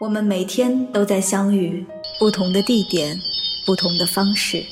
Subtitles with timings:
[0.00, 1.84] 我们每天都在相遇，
[2.18, 3.20] 不同的地点，
[3.66, 4.64] 不同的方式，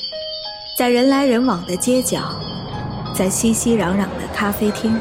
[0.79, 2.35] 在人来人往的街角，
[3.15, 4.99] 在熙熙攘攘的咖啡厅，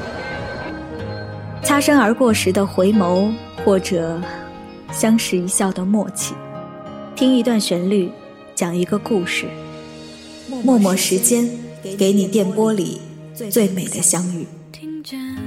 [1.63, 4.21] 擦身而过时的回眸，或者
[4.91, 6.33] 相视一笑的默契，
[7.15, 8.12] 听一段旋律，
[8.53, 9.46] 讲一个故事，
[10.62, 11.49] 默默时间，
[11.97, 12.99] 给你电波里
[13.49, 14.46] 最美的相遇。
[15.05, 15.46] 窗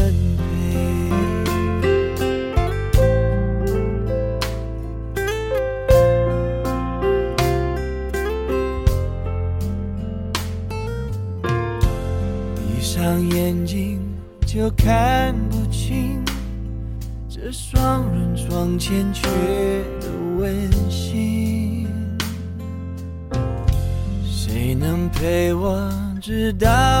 [14.61, 16.23] 都看不清。
[17.27, 19.27] 这双人床欠缺
[19.99, 20.07] 的
[20.37, 21.87] 温馨，
[24.23, 25.91] 谁能陪我
[26.21, 27.00] 直到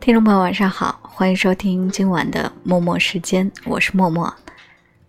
[0.00, 4.32] 听众朋友，晚上好，欢迎收听今晚的默默时间，我是默默，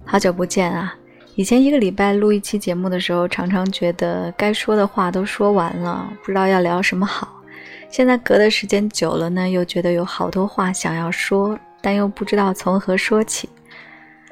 [0.04, 0.94] 好久不见啊！
[1.36, 7.42] 以前一个礼拜录一期节目的时候，常常觉得该说的话都说完了，不知道要聊什么好。
[7.90, 13.48] 现在隔的时间久了呢，又觉得有好多话想要说，但又不知道从何说起。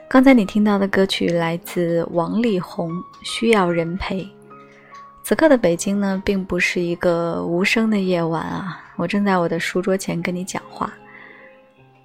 [0.10, 2.92] 刚才你听到的歌曲来自王力宏，
[3.24, 4.24] 《需要人陪》。
[5.30, 8.84] 此刻的北京呢，并不是一个无声的夜晚啊。
[8.96, 10.92] 我正在我的书桌前跟你讲话，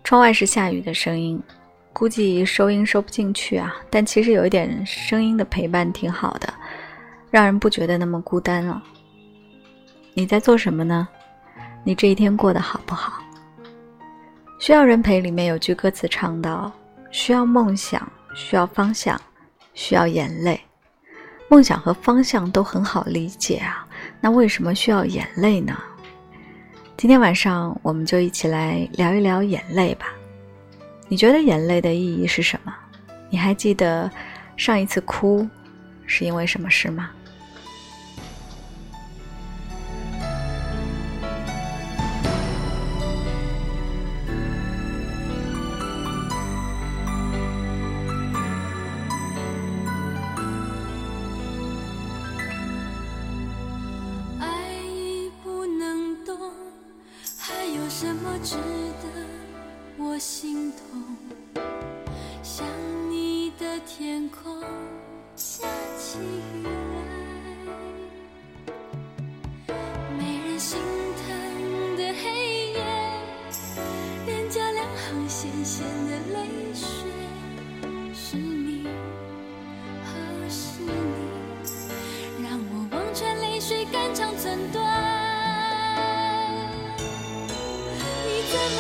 [0.03, 1.43] 窗外是下雨的声音，
[1.91, 3.75] 估计收音收不进去啊。
[3.89, 6.53] 但其实有一点声音的陪伴挺好的，
[7.31, 8.83] 让人不觉得那么孤单了。
[10.13, 11.09] 你在做什么呢？
[11.83, 13.23] 你这一天过得好不好？
[14.61, 16.71] 需要人陪里面有句歌词唱到：
[17.11, 19.19] 需要梦想，需要方向，
[19.73, 20.61] 需要眼泪。
[21.49, 23.87] 梦想和方向都很好理解啊，
[24.21, 25.77] 那为什么需要眼泪呢？
[26.97, 30.07] 今天晚上我们就一起来聊一聊眼泪吧。
[31.07, 32.75] 你觉得眼泪的意义是什么？
[33.31, 34.11] 你还记得
[34.57, 35.47] 上一次哭
[36.07, 37.11] 是因为什么事吗？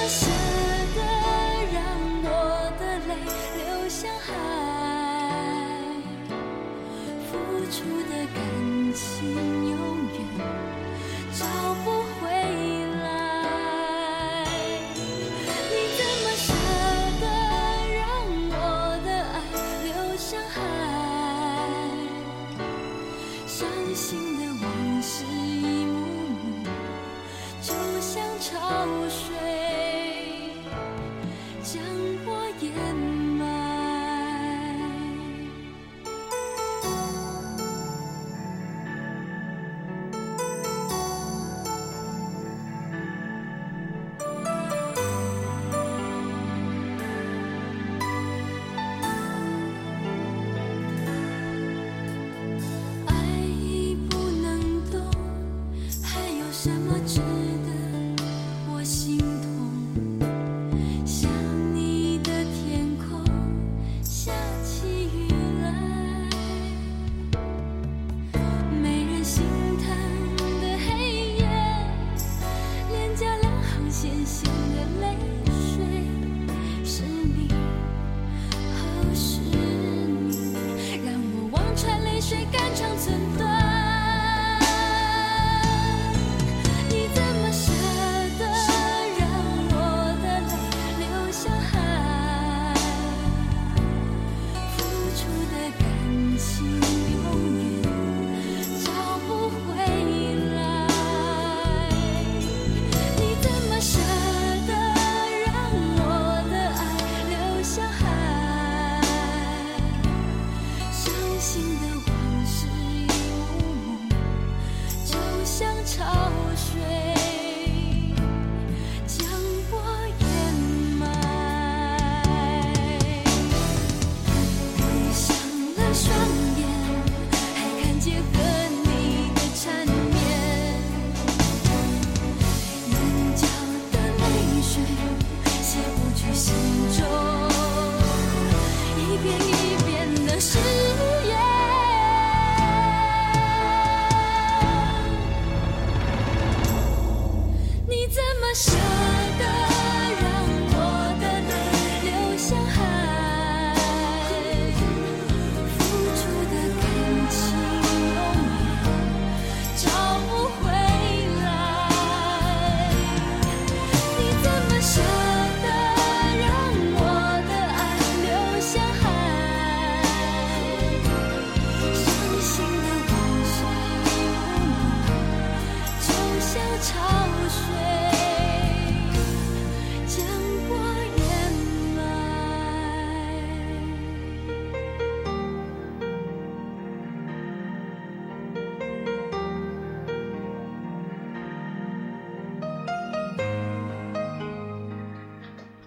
[0.08, 0.53] sun.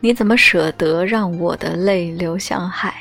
[0.08, 2.96] 你怎么舍得让我的泪流向海？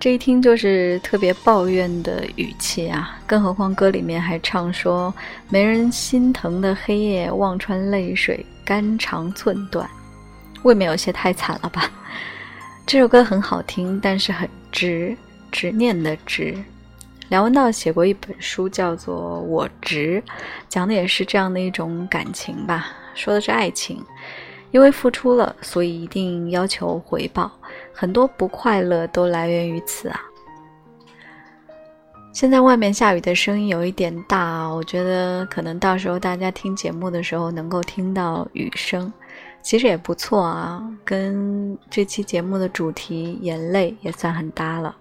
[0.00, 3.16] 这一听就是特别抱怨的语气啊！
[3.28, 5.14] 更何况歌里面还唱说
[5.48, 9.88] 没人心疼的黑夜，望穿泪水肝肠寸断，
[10.64, 11.88] 未免有些太惨了吧？
[12.84, 15.16] 这首歌很好听，但是很执，
[15.52, 16.58] 执念的执。
[17.28, 20.20] 梁文道写过一本书，叫做《我执》，
[20.68, 24.04] 讲的也是这样的一种感情吧，说的是爱情。
[24.70, 27.50] 因为付出了，所以一定要求回报，
[27.92, 30.20] 很多不快乐都来源于此啊。
[32.32, 39.12] 现在外面下雨的声音有一点大，我觉得可能到时候大家听节目的时候能够听到雨声。
[39.62, 44.96] 其实也不错啊，跟这期节目的主题“眼泪”也算很搭了。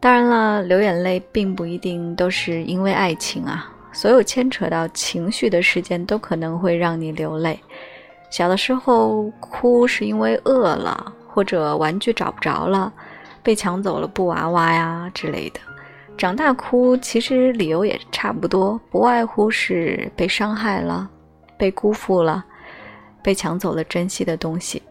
[0.00, 7.60] 当然了，流眼泪并不一定都是因为爱情啊，所有牵扯到情绪的事件都可能会让你流泪。
[8.32, 12.90] 小的时候哭是因为饿了，或者玩具找不着了，
[13.42, 15.60] 被抢走了布娃娃呀之类的。
[16.16, 21.08] 长大哭其实理由也差不多，不外乎是被伤害了，
[21.56, 22.44] 被辜负了。
[23.22, 24.82] 被抢走了珍惜的东西，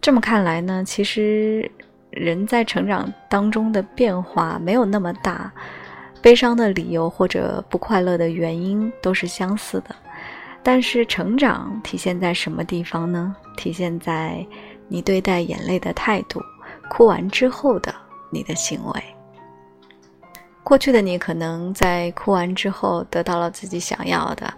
[0.00, 1.68] 这么看来呢，其实
[2.10, 5.50] 人在成长当中的变化没有那么大，
[6.22, 9.96] 悲伤的理由或者不快乐的原因都是相似的。
[10.62, 13.34] 但是成长体现在什么地方呢？
[13.56, 14.46] 体现在
[14.88, 16.40] 你对待眼泪的态度，
[16.88, 17.94] 哭完之后的
[18.30, 19.02] 你的行为。
[20.62, 24.52] 过去的你可能在哭完之后得到了自己想要的，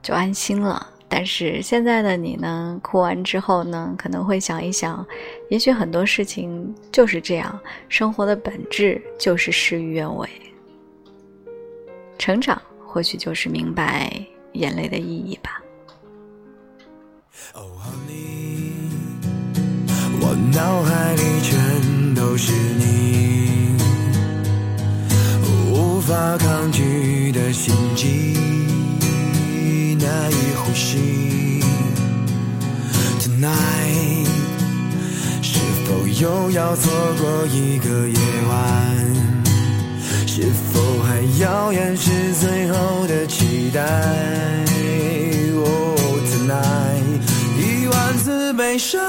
[0.00, 0.86] 就安心了。
[1.08, 2.78] 但是现在的你呢？
[2.82, 5.04] 哭完之后呢，可能会想一想，
[5.48, 10.28] 也许很多事情就是这样，生活的本质就是事与愿违。
[12.16, 15.60] 成长或许就是明白眼泪的意义吧。
[20.22, 23.76] 我脑海里全都是你，
[25.72, 28.36] 无法抗拒的心悸。
[29.98, 31.60] 难以呼吸。
[33.20, 34.28] Tonight，
[35.42, 39.39] 是否又要错过一个夜晚？
[40.32, 43.82] 是否还要掩饰最后的期待
[45.56, 45.98] ？Oh
[46.30, 47.20] tonight，
[47.58, 49.00] 一万次悲伤。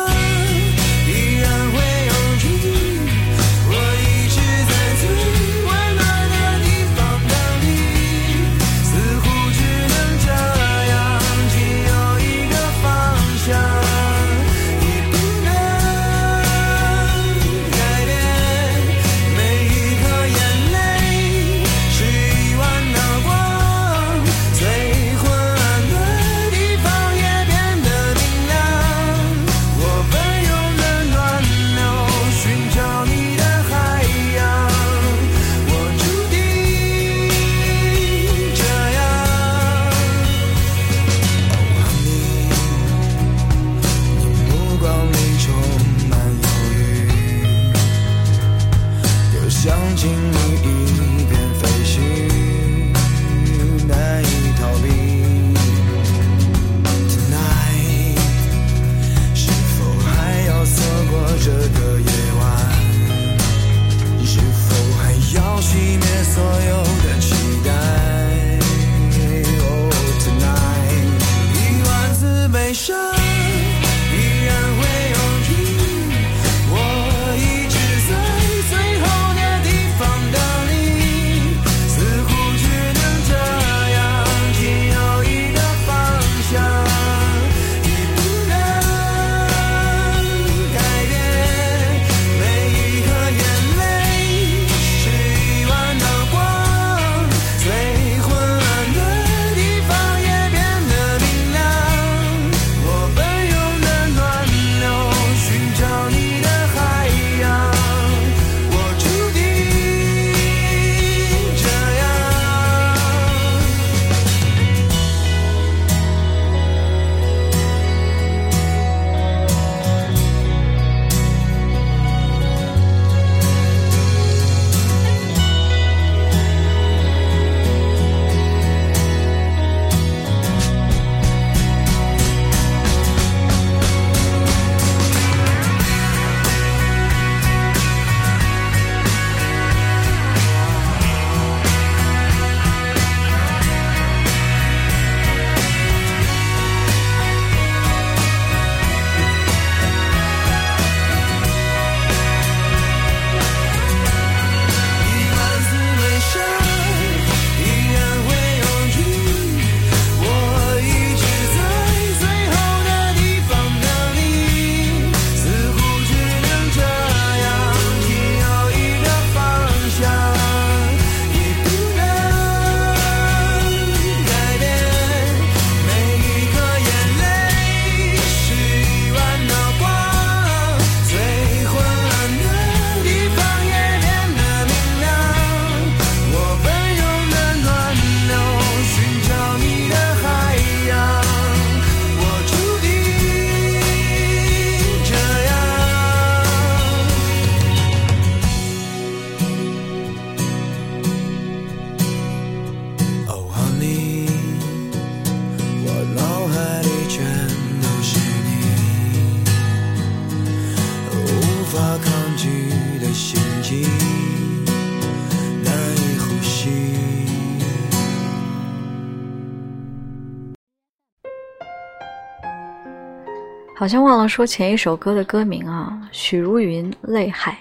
[223.81, 227.53] 好像忘了说前一首歌的歌名啊，许茹芸《泪海》。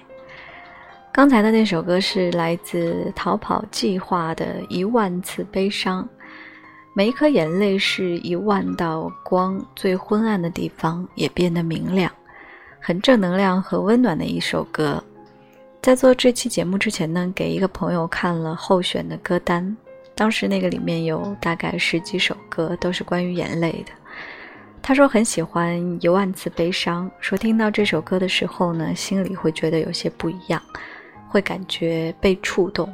[1.11, 6.05] 刚才的那首歌是来自逃跑计划的《一万次悲伤》，
[6.93, 12.12] 每一颗眼泪是一万道光，最昏暗的地方也变得明亮，
[12.79, 15.03] 很正能量和温暖的一首歌。
[15.81, 19.75] 在做这期节目之前呢，给一个朋友看了候选的歌单，
[20.15, 24.00] 当时那个里面有大概十几首歌，都是关于眼泪的。
[24.82, 30.60] 他说很喜欢《一万次悲伤》，说听到这首歌的时候呢，心里会觉得有些不一样。
[31.32, 32.92] 会感觉被触动，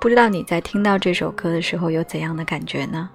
[0.00, 3.10] 不知道你在听到这首歌的时候有怎样的感觉呢？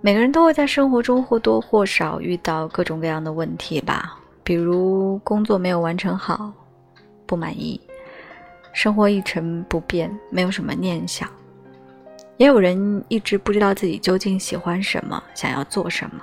[0.00, 6.50] 每个人都会在生活中或多或少遇到各种各样的问题吧，比如工作没有完成好，
[7.26, 7.78] 不满意；
[8.72, 11.28] 生活一成不变，没有什么念想；
[12.40, 16.22] 也有人一直不知道自己究竟喜欢什么，想要做什么。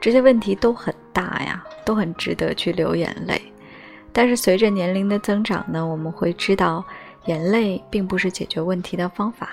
[0.00, 3.38] 这些问题都很大呀，都很值得去流眼泪。
[4.10, 6.82] 但是随着年龄的增长呢，我们会知道，
[7.26, 9.50] 眼泪并不是解决问题的方法。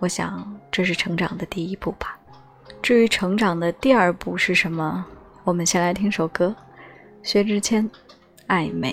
[0.00, 2.18] 我想这是成长的第一步吧。
[2.82, 5.06] 至于成长的第二步是什么，
[5.44, 6.52] 我们先来听首歌，
[7.22, 7.88] 薛之谦
[8.48, 8.92] 《暧昧》。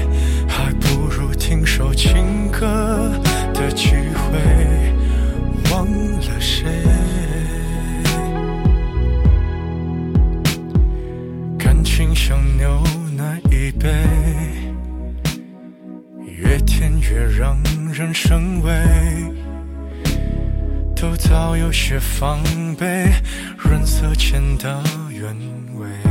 [2.03, 2.67] 情歌
[3.53, 4.39] 的机会，
[5.71, 6.65] 忘了谁？
[11.59, 12.81] 感情像牛
[13.15, 13.87] 奶一杯，
[16.25, 17.55] 越甜越让
[17.93, 18.73] 人生畏，
[20.95, 22.41] 都早有些防
[22.79, 23.11] 备，
[23.59, 25.37] 润色前的原
[25.77, 26.10] 味。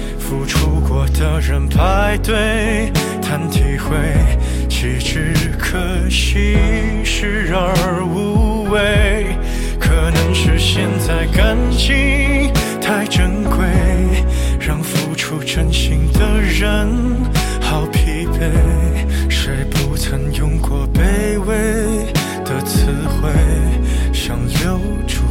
[0.31, 2.89] 付出过的人排队
[3.21, 3.97] 谈体会，
[4.69, 5.77] 岂止可
[6.09, 6.55] 惜，
[7.03, 9.35] 视而无味。
[9.77, 13.59] 可能是现在感情太珍贵，
[14.57, 16.87] 让付出真心的人
[17.59, 18.49] 好疲惫。
[19.29, 22.05] 谁不曾用过卑微
[22.45, 22.85] 的词
[23.19, 23.29] 汇，
[24.13, 25.29] 想留住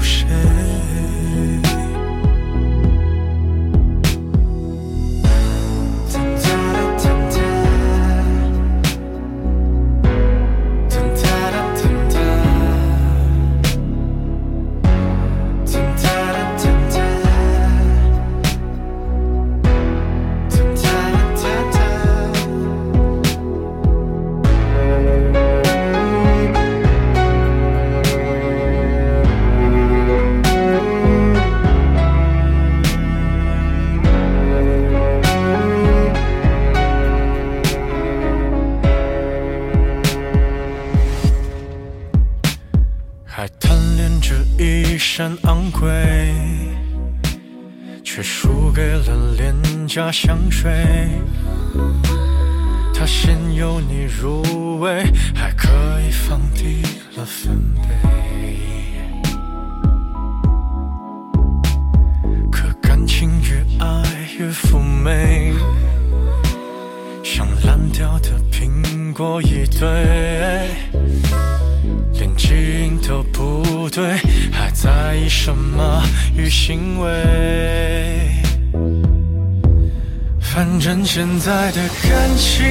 [80.52, 82.66] 反正现在的感情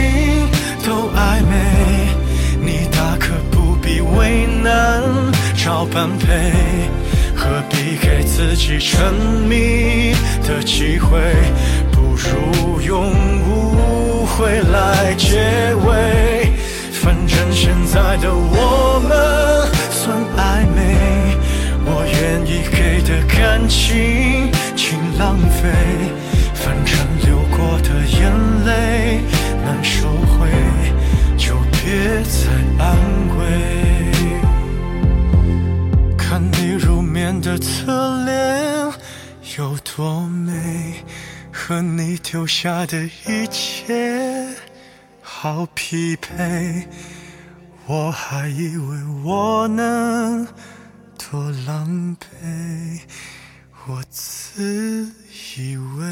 [0.86, 1.56] 都暧昧，
[2.60, 5.02] 你大可不必为难
[5.56, 6.28] 找般配，
[7.34, 9.14] 何必给自己沉
[9.48, 10.14] 迷
[10.46, 11.20] 的机会？
[11.90, 13.14] 不如用
[13.48, 16.52] 误会来结尾。
[16.92, 20.98] 反正现在的我们算暧昧，
[21.86, 25.70] 我愿意给的感情，请浪费。
[26.54, 26.94] 反正
[29.70, 30.50] 难收回，
[31.38, 32.50] 就别再
[32.84, 32.98] 安
[33.38, 33.46] 慰。
[36.18, 38.92] 看你入眠的侧脸
[39.60, 40.96] 有多美，
[41.52, 44.48] 和你丢下的一切
[45.22, 46.88] 好匹配。
[47.86, 50.48] 我还以为我能
[51.16, 53.02] 多狼狈，
[53.86, 55.12] 我自
[55.60, 56.08] 以为。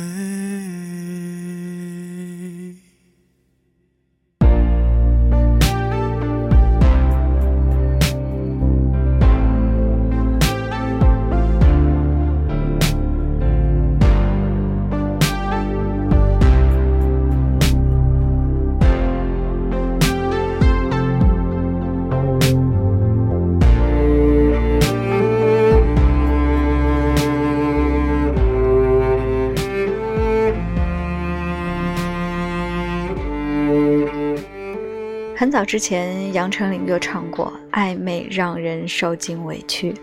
[35.40, 39.94] 很早之前，杨丞琳就唱过“暧昧让人受尽委屈”，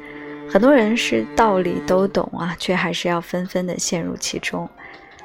[0.49, 4.69] 很多人是道理都懂啊，却还是要纷纷的陷入其中。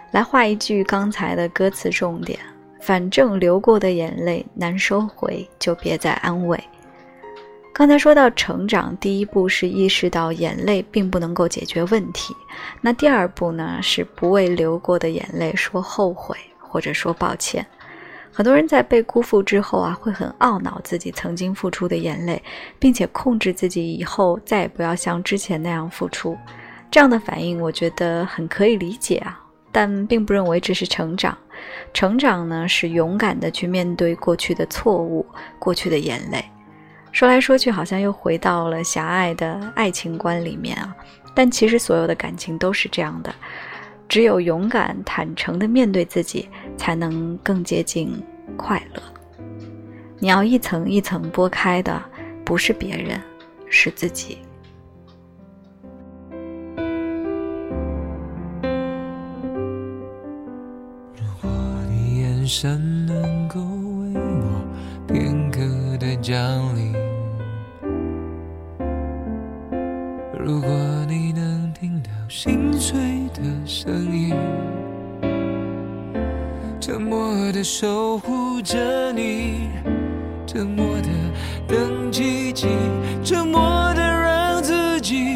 [0.09, 2.39] 来画一句刚才的歌词重点：
[2.81, 6.59] 反正流过的眼泪难收回，就别再安慰。
[7.71, 12.35] 刚才说到成长，第一步是意识到眼泪并不能够解决问题，
[12.81, 17.63] 那第二步呢，是不为流过的眼泪说后悔，或者说抱歉。
[18.39, 22.41] 很多人在被辜负之后啊，会很懊恼自己曾经付出的眼泪，
[22.79, 26.37] 并且控制自己以后再也不要像之前那样付出。
[26.89, 29.37] 这样的反应，我觉得很可以理解啊，
[29.73, 31.37] 但并不认为这是成长。
[31.93, 35.25] 成长呢，是勇敢的去面对过去的错误、
[35.59, 36.41] 过去的眼泪。
[37.11, 40.95] 说来说去，好像又回到了狭隘的爱情观里面啊。
[41.35, 43.35] 但其实所有的感情都是这样的。
[44.09, 48.11] 只有勇敢、坦诚地面对自己，才能更接近
[48.57, 49.01] 快乐。
[50.17, 52.01] 你要一层一层剥开的，
[52.43, 53.21] 不是别人，
[53.69, 54.39] 是自己。
[61.13, 61.51] 如果
[61.91, 64.65] 你眼神能够为我
[65.07, 65.59] 片刻
[65.99, 66.35] 的降
[66.75, 66.93] 临，
[70.43, 70.69] 如果
[71.07, 73.28] 你能听到心碎。
[73.41, 74.35] 的声音，
[76.79, 79.69] 沉默的守护着你，
[80.45, 81.07] 沉默的
[81.67, 82.67] 等奇迹，
[83.23, 83.61] 沉默
[83.93, 85.35] 的让自己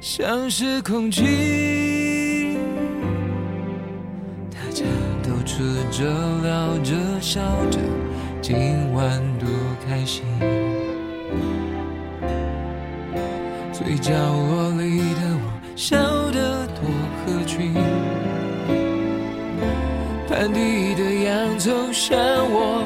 [0.00, 2.58] 像是空气。
[4.50, 4.84] 大家
[5.22, 6.04] 都吃着
[6.42, 7.40] 聊着笑
[7.70, 7.78] 着，
[8.42, 9.48] 今晚多
[9.86, 10.24] 开心，
[13.72, 15.60] 最角落里的我
[20.28, 22.16] 盘底的洋葱像
[22.50, 22.82] 我，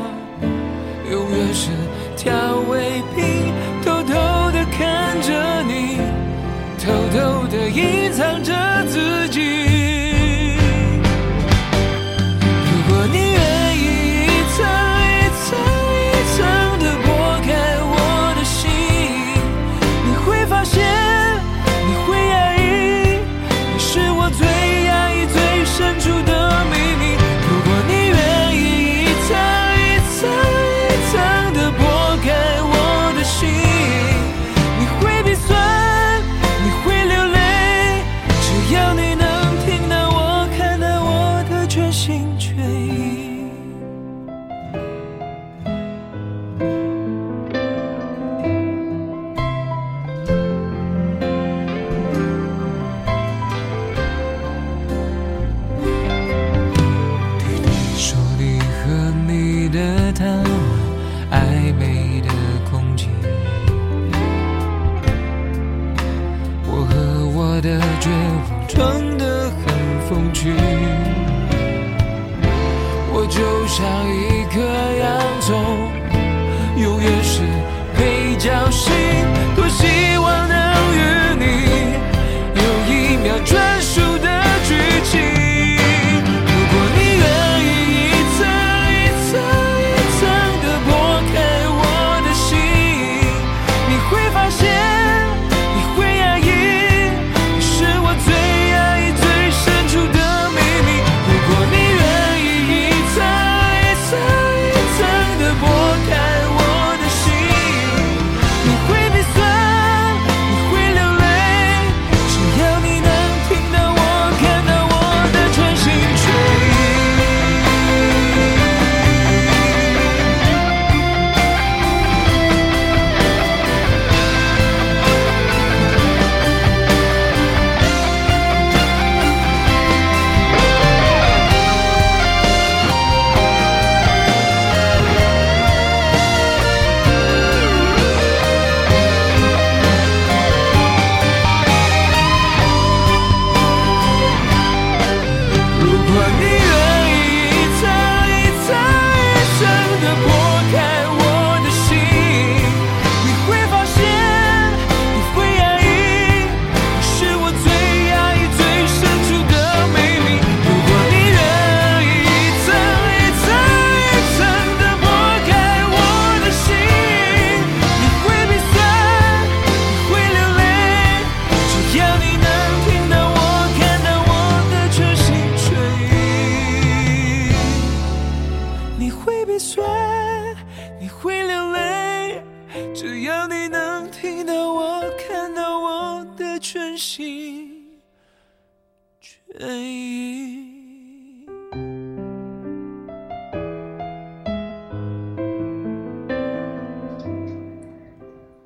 [1.11, 1.71] 永远是
[2.17, 2.33] 调
[2.69, 3.53] 味品，
[3.85, 4.15] 偷偷
[4.51, 5.99] 的看着你，
[6.79, 8.53] 偷偷的隐藏着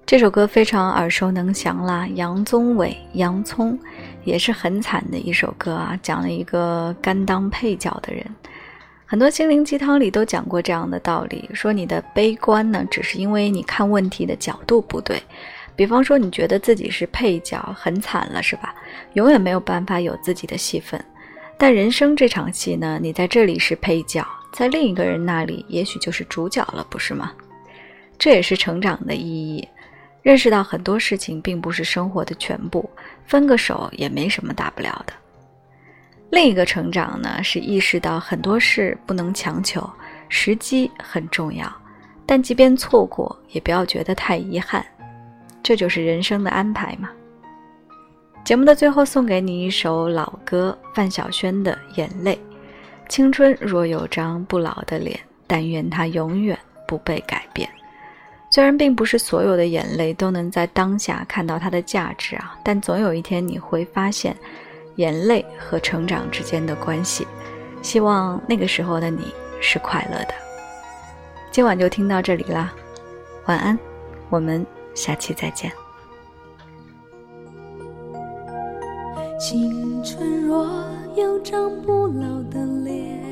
[0.09, 3.79] 这首歌非常耳熟能详啦，杨宗纬、洋葱
[4.25, 8.25] 也是很惨的一首歌啊，讲了一个甘当配角的人。
[9.05, 15.23] 很多心灵鸡汤里都讲过这样的道理，说你的悲观呢，只是因为你看问题的角度不对。
[15.77, 18.75] 比方说，你觉得自己是配角，很惨了，是吧？
[19.13, 20.99] 永远没有办法有自己的戏份。
[21.59, 27.31] 但人生这场戏呢，你在这里是配角，在另一个人那里，也许就是主角了，不是吗？
[28.19, 29.69] 这也是成长的意义。
[30.23, 32.89] 认识到很多事情并不是生活的全部，
[33.27, 35.13] 分个手也没什么大不了的。
[36.31, 39.89] 另一个成长呢，是意识到很多事不能强求，
[40.29, 41.73] 时机很重要，
[42.27, 44.85] 但即便错过，也不要觉得太遗憾，
[45.63, 47.09] 这就是人生的安排嘛。
[48.45, 52.35] 节目的最后，送给你一首老歌，范晓萱的《眼泪》。
[53.09, 57.69] 青春若有张不老的脸，但愿它永远不被改变。
[58.51, 64.35] 虽然并不是所有的眼泪都能在当下看到它的价值啊，但总有一天你会发现，
[64.97, 67.27] 眼泪和成长之间的关系。
[67.83, 70.35] 希望那个时候的你是快乐的。
[71.51, 72.73] 今晚就听到这里啦，
[73.47, 73.79] 晚安，
[74.31, 75.71] 我们下期再见。
[79.39, 80.67] 青春若
[81.15, 83.28] 有张不老的脸，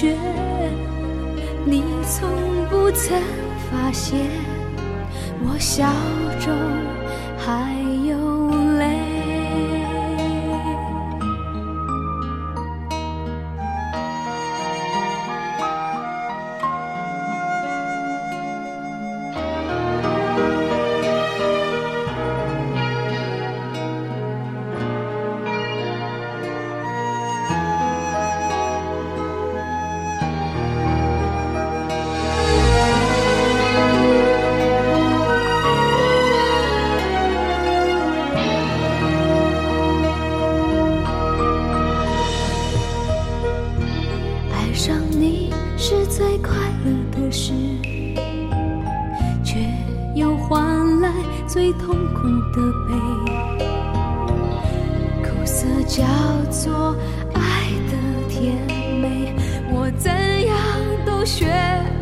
[0.00, 0.16] 觉。
[1.66, 2.30] 你从
[2.70, 3.20] 不曾
[3.70, 4.18] 发现，
[5.44, 5.92] 我笑
[6.38, 6.50] 中
[7.36, 7.74] 还
[8.08, 8.16] 有
[61.30, 61.46] 学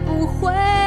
[0.06, 0.77] 不会。